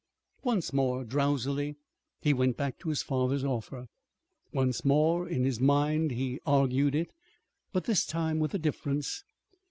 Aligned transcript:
Once 0.41 0.73
more, 0.73 1.03
drowsily, 1.03 1.75
he 2.21 2.33
went 2.33 2.57
back 2.57 2.79
to 2.79 2.89
his 2.89 3.03
father's 3.03 3.43
offer. 3.43 3.85
Once 4.51 4.83
more, 4.83 5.29
in 5.29 5.43
his 5.45 5.59
mind, 5.61 6.09
he 6.09 6.39
argued 6.43 6.95
it 6.95 7.11
but 7.71 7.83
this 7.83 8.03
time 8.03 8.39
with 8.39 8.55
a 8.55 8.57
difference. 8.57 9.23